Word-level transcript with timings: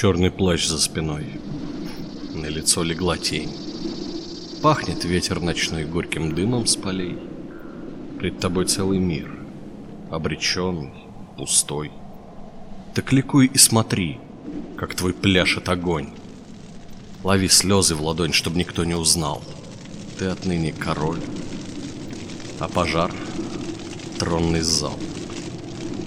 Черный 0.00 0.30
плащ 0.30 0.66
за 0.66 0.78
спиной. 0.78 1.26
На 2.32 2.46
лицо 2.46 2.82
легла 2.82 3.18
тень. 3.18 3.54
Пахнет 4.62 5.04
ветер 5.04 5.40
ночной 5.40 5.84
горьким 5.84 6.34
дымом 6.34 6.66
с 6.66 6.74
полей. 6.74 7.18
Пред 8.18 8.38
тобой 8.38 8.64
целый 8.64 8.98
мир, 8.98 9.30
обреченный, 10.10 10.94
пустой. 11.36 11.90
Так 12.94 13.12
ликуй 13.12 13.50
и 13.52 13.58
смотри, 13.58 14.18
как 14.78 14.94
твой 14.94 15.12
пляшет 15.12 15.68
огонь. 15.68 16.08
Лови 17.22 17.48
слезы 17.48 17.94
в 17.94 18.00
ладонь, 18.00 18.32
чтобы 18.32 18.56
никто 18.56 18.86
не 18.86 18.94
узнал. 18.94 19.42
Ты 20.18 20.28
отныне 20.28 20.72
король, 20.72 21.20
а 22.58 22.68
пожар— 22.68 23.12
тронный 24.18 24.62
зал. 24.62 24.98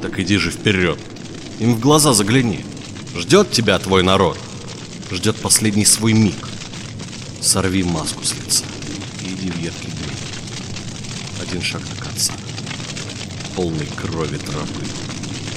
Так 0.01 0.19
иди 0.19 0.37
же 0.37 0.49
вперед, 0.49 0.97
им 1.59 1.75
в 1.75 1.79
глаза 1.79 2.13
загляни. 2.13 2.65
Ждет 3.15 3.51
тебя 3.51 3.77
твой 3.79 4.03
народ, 4.03 4.37
ждет 5.11 5.35
последний 5.37 5.85
свой 5.85 6.13
миг. 6.13 6.47
Сорви 7.41 7.83
маску 7.83 8.23
с 8.23 8.33
лица 8.33 8.63
иди 9.43 9.51
в 9.51 9.57
едкий 9.57 9.89
дым. 9.89 10.11
Один 11.41 11.61
шаг 11.61 11.81
до 11.81 12.03
конца, 12.03 12.33
полный 13.55 13.87
крови 14.01 14.37
тропы. 14.37 14.85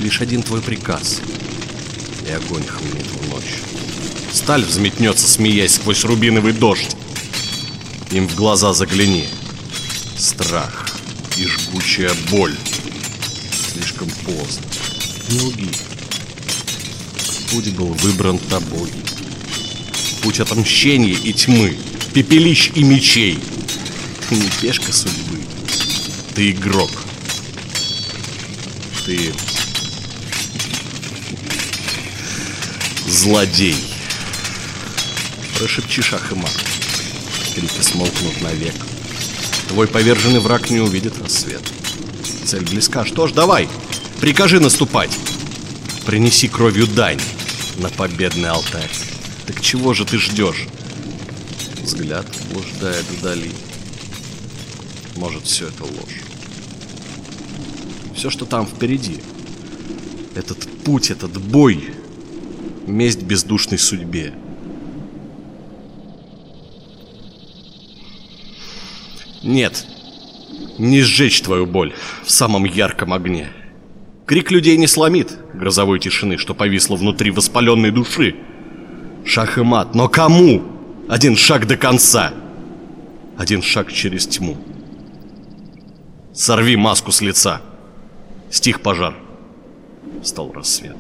Лишь 0.01 0.21
один 0.21 0.43
твой 0.43 0.61
приказ, 0.61 1.21
и 2.27 2.31
огонь 2.31 2.67
хлынет 2.67 3.07
в 3.07 3.31
ночь. 3.31 3.63
Сталь 4.33 4.65
взметнется, 4.65 5.27
смеясь 5.27 5.77
сквозь 5.77 6.05
рубиновый 6.05 6.53
дождь. 6.53 6.97
Им 8.11 8.29
в 8.29 8.35
глаза 8.35 8.73
загляни. 8.73 9.29
Страх 10.19 10.89
и 11.37 11.47
жгучая 11.47 12.13
боль. 12.31 12.57
Слишком 13.73 14.11
поздно. 14.25 14.67
Не 15.31 15.41
лги. 15.41 15.96
Путь 17.51 17.73
был 17.75 17.93
выбран 17.95 18.39
тобой. 18.39 18.91
Путь 20.23 20.41
отмщения 20.41 21.15
и 21.15 21.33
тьмы, 21.33 21.77
пепелищ 22.13 22.73
и 22.75 22.83
мечей. 22.83 23.39
Ты 24.29 24.35
не 24.35 24.49
пешка 24.61 24.93
судьбы. 24.93 25.39
Ты 26.35 26.51
игрок. 26.51 26.91
Ты 29.05 29.33
злодей. 33.07 33.77
Прошепчи 35.59 36.03
мат. 36.35 36.65
Крики 37.55 37.81
смолкнут 37.81 38.41
навек. 38.43 38.75
Твой 39.69 39.87
поверженный 39.87 40.41
враг 40.41 40.71
не 40.71 40.81
увидит 40.81 41.19
рассвет. 41.19 41.63
Цель 42.45 42.65
близка. 42.65 43.05
Что 43.05 43.27
ж, 43.29 43.33
давай, 43.33 43.69
прикажи 44.21 44.61
наступать. 44.61 45.17
Принеси 46.05 46.49
кровью 46.49 46.87
дань 46.87 47.21
на 47.79 47.89
победный 47.91 48.49
алтарь. 48.49 48.91
Так 49.47 49.61
чего 49.61 49.95
же 49.95 50.05
ты 50.05 50.19
ждешь? 50.19 50.67
Взгляд 51.83 52.27
блуждает 52.53 53.05
вдали. 53.11 53.53
Может, 55.17 55.45
все 55.45 55.69
это 55.69 55.85
ложь. 55.85 56.23
Все, 58.15 58.31
что 58.31 58.45
там 58.45 58.67
впереди. 58.67 59.21
Этот 60.35 60.67
путь, 60.85 61.11
этот 61.11 61.41
бой. 61.41 61.91
Месть 62.87 63.23
бездушной 63.23 63.79
судьбе. 63.79 64.35
Нет, 69.43 69.87
не 70.79 71.03
сжечь 71.03 71.41
твою 71.43 71.67
боль 71.67 71.95
в 72.25 72.31
самом 72.31 72.65
ярком 72.65 73.13
огне. 73.13 73.49
Крик 74.27 74.51
людей 74.51 74.77
не 74.77 74.89
сломит 74.89 75.39
грозовой 75.55 76.01
тишины, 76.01 76.37
что 76.37 76.53
повисло 76.53 76.97
внутри 76.97 77.31
воспаленной 77.31 77.93
души. 77.93 78.35
Шах 79.25 79.57
и 79.57 79.63
мат, 79.63 79.95
но 79.95 80.09
кому? 80.09 80.63
Один 81.09 81.37
шаг 81.37 81.69
до 81.69 81.77
конца. 81.77 82.35
Один 83.39 83.63
шаг 83.63 83.93
через 83.93 84.27
тьму. 84.27 84.57
Сорви 86.33 86.77
маску 86.77 87.13
с 87.13 87.21
лица. 87.21 87.63
Стих 88.51 88.81
пожар. 88.81 89.15
Стал 90.25 90.53
рассвет. 90.53 90.97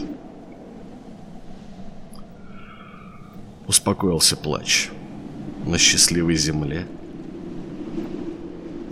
Успокоился 3.67 4.37
плач. 4.37 4.89
На 5.65 5.79
счастливой 5.79 6.37
земле 6.37 6.87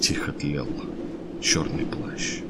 тихо 0.00 0.32
тлел 0.32 0.66
черный 1.40 1.86
плащ. 1.86 2.40